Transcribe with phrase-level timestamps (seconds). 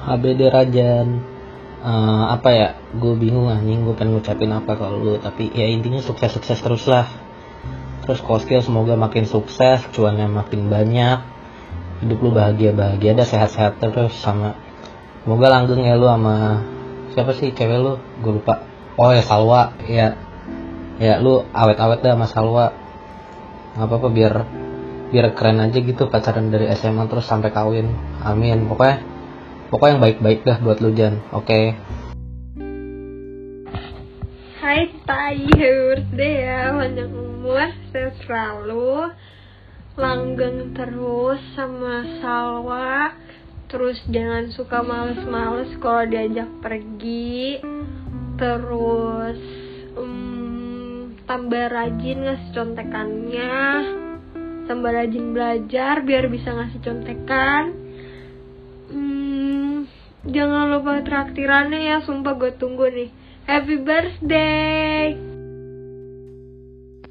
[0.00, 1.08] HBD Rajan.
[1.80, 2.68] Uh, apa ya?
[2.96, 6.84] Gue bingung anjing gue pengen ngucapin apa kalau lu tapi ya intinya sukses sukses terus
[6.88, 7.08] lah.
[8.04, 11.20] Terus koskil semoga makin sukses cuannya makin banyak.
[12.00, 14.56] Hidup lu bahagia bahagia ada sehat sehat terus sama
[15.20, 16.64] semoga langgeng ya lu sama
[17.12, 18.00] siapa sih cewek lu?
[18.24, 18.64] Gue lupa.
[18.96, 20.16] Oh ya Salwa ya.
[21.00, 22.66] Ya lu awet awet dah sama Salwa.
[23.76, 24.34] Nggak apa apa biar
[25.10, 27.92] biar keren aja gitu pacaran dari SMA terus sampai kawin.
[28.24, 29.09] Amin pokoknya
[29.70, 31.22] pokoknya yang baik-baik dah buat lu Jan.
[31.30, 31.46] Oke.
[31.46, 31.64] Okay.
[34.60, 37.70] Hai Tayur ya panjang umur.
[37.94, 39.14] Saya selalu
[39.94, 43.14] langgeng terus sama Salwa
[43.70, 47.62] terus jangan suka males-males kalau diajak pergi.
[48.36, 49.40] Terus
[49.94, 53.58] um, tambah rajin ngasih contekannya.
[54.66, 57.89] Tambah rajin belajar biar bisa ngasih contekan
[60.28, 63.10] jangan lupa traktirannya ya sumpah gue tunggu nih
[63.48, 65.30] happy birthday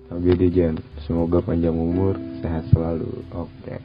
[0.10, 3.22] HBD Jan, semoga panjang umur, sehat selalu.
[3.30, 3.78] Oke.
[3.78, 3.80] Okay.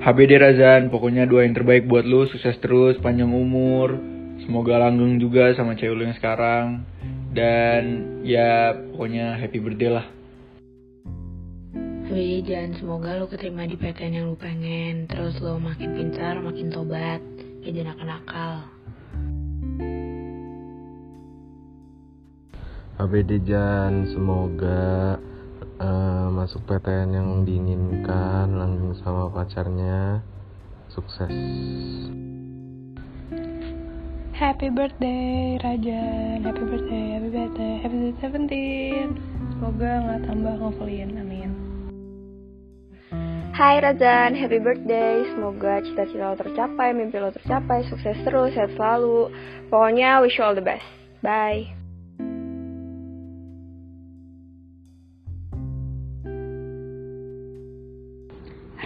[0.00, 4.00] HBD Razan, pokoknya doa yang terbaik buat lu, sukses terus, panjang umur,
[4.48, 6.88] semoga langgeng juga sama cewek lu yang sekarang,
[7.36, 7.82] dan
[8.24, 10.08] ya pokoknya happy birthday lah.
[12.06, 16.70] HBD Jan, semoga lu keterima di PTN yang lu pengen, terus lu makin pintar, makin
[16.70, 17.18] tobat,
[17.66, 18.62] jadi nakal-nakal.
[23.02, 25.18] HBD Jan, semoga
[25.82, 30.22] uh, masuk PTN yang diinginkan, langgeng sama pacarnya,
[30.94, 31.34] sukses.
[34.30, 41.35] Happy birthday Raja, happy birthday, happy birthday, happy birthday 17 Semoga nggak tambah ngumpulin, amin
[43.56, 45.24] Hai Razan, happy birthday.
[45.32, 47.88] Semoga cita-cita lo tercapai, mimpi lo tercapai.
[47.88, 49.32] Sukses terus, sehat selalu.
[49.72, 50.84] Pokoknya wish you all the best.
[51.24, 51.85] Bye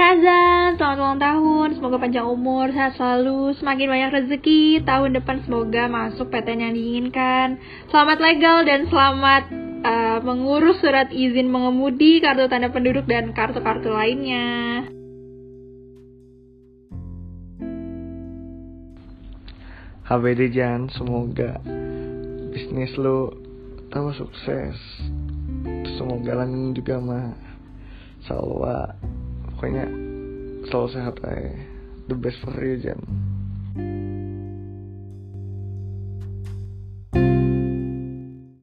[0.00, 5.92] Razan, selamat ulang tahun, semoga panjang umur, sehat selalu, semakin banyak rezeki, tahun depan semoga
[5.92, 7.60] masuk PTN yang diinginkan.
[7.92, 9.52] Selamat legal dan selamat
[9.84, 14.88] uh, mengurus surat izin mengemudi, kartu tanda penduduk, dan kartu-kartu lainnya.
[20.08, 21.60] HBD Jan, semoga
[22.56, 23.36] bisnis lo
[23.92, 24.80] tambah sukses.
[26.00, 27.50] Semoga langgeng juga mah
[28.24, 28.96] Salwa
[29.60, 29.84] pokoknya
[30.72, 31.52] selalu sehat aja
[32.08, 32.96] the best for you Jan